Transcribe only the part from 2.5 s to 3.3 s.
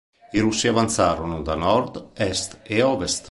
e ovest.